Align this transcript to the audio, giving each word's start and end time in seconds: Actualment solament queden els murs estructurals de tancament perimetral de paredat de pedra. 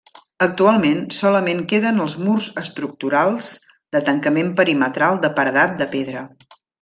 Actualment 0.43 1.01
solament 1.17 1.59
queden 1.73 1.99
els 2.07 2.15
murs 2.23 2.47
estructurals 2.63 3.51
de 3.97 4.01
tancament 4.11 4.49
perimetral 4.61 5.21
de 5.27 5.31
paredat 5.41 5.77
de 5.83 5.89
pedra. 5.97 6.25